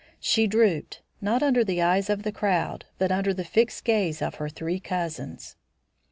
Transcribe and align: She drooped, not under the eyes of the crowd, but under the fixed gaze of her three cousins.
She 0.19 0.47
drooped, 0.47 1.03
not 1.21 1.43
under 1.43 1.63
the 1.63 1.79
eyes 1.79 2.09
of 2.09 2.23
the 2.23 2.31
crowd, 2.31 2.85
but 2.97 3.11
under 3.11 3.35
the 3.35 3.43
fixed 3.43 3.83
gaze 3.83 4.19
of 4.19 4.33
her 4.41 4.49
three 4.49 4.79
cousins. 4.79 5.57